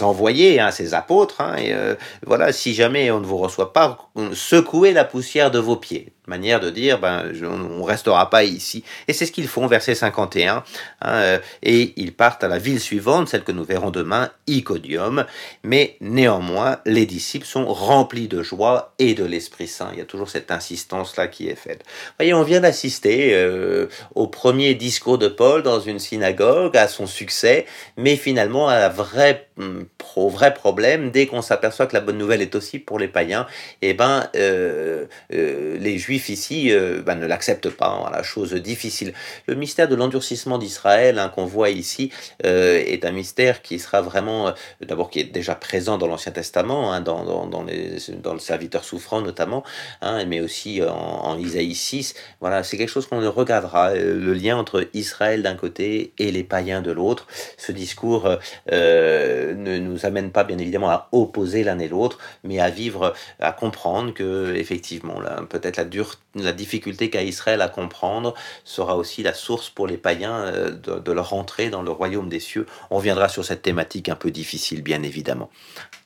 envoyés, 0.00 0.60
à 0.60 0.68
hein, 0.68 0.70
ses 0.70 0.94
apôtres. 0.94 1.40
Hein, 1.40 1.56
euh, 1.58 1.96
voilà, 2.24 2.52
si 2.52 2.72
jamais 2.72 3.10
on 3.10 3.18
ne 3.18 3.26
vous 3.26 3.38
reçoit 3.38 3.72
pas, 3.72 3.98
secouez 4.32 4.92
la 4.92 5.04
poussière 5.04 5.50
de 5.50 5.58
vos 5.58 5.74
pieds. 5.74 6.12
Manière 6.28 6.60
de 6.60 6.68
dire, 6.68 7.00
ben, 7.00 7.32
on 7.42 7.82
restera 7.82 8.28
pas 8.28 8.44
ici. 8.44 8.84
Et 9.08 9.14
c'est 9.14 9.24
ce 9.24 9.32
qu'ils 9.32 9.48
font, 9.48 9.66
verset 9.66 9.94
51. 9.94 10.56
Hein, 10.56 10.62
euh, 11.06 11.38
et 11.62 11.94
ils 11.96 12.12
partent 12.12 12.44
à 12.44 12.48
la 12.48 12.58
ville 12.58 12.80
suivante, 12.80 13.28
celle 13.28 13.44
que 13.44 13.52
nous 13.52 13.64
verrons 13.64 13.90
demain, 13.90 14.30
Icodium. 14.46 15.24
Mais 15.64 15.96
néanmoins, 16.02 16.80
les 16.84 17.06
disciples 17.06 17.46
sont 17.46 17.64
remplis 17.66 18.28
de 18.28 18.42
joie 18.42 18.92
et 18.98 19.14
de 19.14 19.24
l'Esprit 19.24 19.68
Saint. 19.68 19.88
Il 19.94 19.98
y 19.98 20.02
a 20.02 20.04
toujours 20.04 20.28
cette 20.28 20.50
insistance 20.50 21.07
là 21.16 21.28
qui 21.28 21.48
est 21.48 21.54
faite. 21.54 21.82
Voyez, 22.18 22.34
on 22.34 22.42
vient 22.42 22.60
d'assister 22.60 23.34
euh, 23.34 23.86
au 24.14 24.26
premier 24.26 24.74
discours 24.74 25.18
de 25.18 25.28
Paul 25.28 25.62
dans 25.62 25.80
une 25.80 25.98
synagogue, 25.98 26.76
à 26.76 26.88
son 26.88 27.06
succès, 27.06 27.66
mais 27.96 28.16
finalement 28.16 28.68
vraie, 28.88 29.48
hum, 29.58 29.86
au 30.16 30.28
vrai 30.28 30.52
problème, 30.52 31.10
dès 31.10 31.26
qu'on 31.26 31.42
s'aperçoit 31.42 31.86
que 31.86 31.94
la 31.94 32.00
bonne 32.00 32.18
nouvelle 32.18 32.42
est 32.42 32.54
aussi 32.56 32.78
pour 32.78 32.98
les 32.98 33.06
païens, 33.06 33.46
eh 33.82 33.94
ben, 33.94 34.28
euh, 34.34 35.06
euh, 35.32 35.78
les 35.78 35.98
juifs 35.98 36.28
ici 36.28 36.72
ben, 37.04 37.14
ne 37.14 37.26
l'acceptent 37.26 37.70
pas, 37.70 38.10
la 38.12 38.22
chose 38.22 38.52
difficile. 38.54 39.12
Le 39.46 39.54
mystère 39.54 39.88
de 39.88 39.94
l'endurcissement 39.94 40.58
d'Israël 40.58 41.18
hein, 41.18 41.28
qu'on 41.28 41.46
voit 41.46 41.70
ici 41.70 42.10
est 42.42 43.04
un 43.04 43.12
mystère 43.12 43.62
qui 43.62 43.78
sera 43.78 44.00
vraiment, 44.00 44.52
d'abord 44.80 45.10
qui 45.10 45.20
est 45.20 45.24
déjà 45.24 45.54
présent 45.54 45.98
dans 45.98 46.08
l'Ancien 46.08 46.32
Testament, 46.32 46.92
hein, 46.92 47.00
dans, 47.00 47.62
le 47.62 48.38
serviteur 48.38 48.84
souffrant 48.84 49.20
notamment, 49.20 49.62
hein, 50.02 50.24
mais 50.26 50.40
aussi 50.40 50.80
en, 50.98 51.38
Isaïe 51.38 51.74
6. 51.74 52.14
Voilà, 52.40 52.62
c'est 52.62 52.76
quelque 52.76 52.90
chose 52.90 53.06
qu'on 53.06 53.28
regardera, 53.30 53.90
euh, 53.90 54.18
le 54.18 54.32
lien 54.34 54.56
entre 54.56 54.88
Israël 54.94 55.42
d'un 55.42 55.54
côté 55.54 56.12
et 56.18 56.30
les 56.30 56.44
païens 56.44 56.82
de 56.82 56.90
l'autre. 56.90 57.26
Ce 57.56 57.72
discours 57.72 58.28
euh, 58.72 59.54
ne 59.54 59.78
nous 59.78 60.06
amène 60.06 60.30
pas 60.30 60.44
bien 60.44 60.58
évidemment 60.58 60.90
à 60.90 61.08
opposer 61.12 61.64
l'un 61.64 61.78
et 61.78 61.88
l'autre, 61.88 62.18
mais 62.44 62.60
à 62.60 62.70
vivre, 62.70 63.14
à 63.40 63.52
comprendre 63.52 64.12
que 64.12 64.54
effectivement, 64.54 65.20
peut-être 65.48 65.76
la, 65.76 65.84
dure, 65.84 66.14
la 66.34 66.52
difficulté 66.52 67.10
qu'a 67.10 67.22
Israël 67.22 67.60
à 67.60 67.68
comprendre 67.68 68.34
sera 68.64 68.96
aussi 68.96 69.22
la 69.22 69.34
source 69.34 69.70
pour 69.70 69.86
les 69.86 69.96
païens 69.96 70.38
euh, 70.38 70.70
de, 70.70 70.98
de 70.98 71.12
leur 71.12 71.32
entrée 71.32 71.70
dans 71.70 71.82
le 71.82 71.90
royaume 71.90 72.28
des 72.28 72.40
cieux. 72.40 72.66
On 72.90 72.98
viendra 72.98 73.28
sur 73.28 73.44
cette 73.44 73.62
thématique 73.62 74.08
un 74.08 74.16
peu 74.16 74.30
difficile, 74.30 74.82
bien 74.82 75.02
évidemment. 75.02 75.50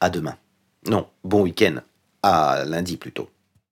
À 0.00 0.10
demain. 0.10 0.36
Non, 0.86 1.06
bon 1.24 1.42
week-end. 1.42 1.76
À 2.22 2.64
lundi 2.64 2.96
plutôt. 2.96 3.28